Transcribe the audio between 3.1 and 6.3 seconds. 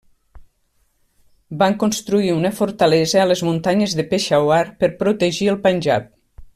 a les muntanyes de Peshawar per protegir el Panjab.